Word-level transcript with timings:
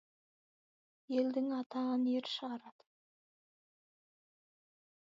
Елдің 1.15 1.51
атағын 1.57 2.09
ер 2.15 2.31
шығарады. 2.33 2.89